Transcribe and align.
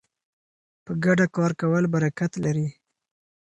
په 0.85 0.91
ګډه 1.05 1.25
کار 1.35 1.51
کول 1.61 1.83
برکت 1.95 2.31
لري. 2.43 2.67